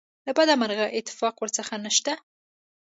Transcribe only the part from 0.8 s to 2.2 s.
اتفاق ورڅخه نشته.